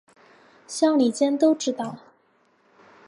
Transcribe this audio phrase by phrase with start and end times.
[0.67, 1.99] 乡里间都知道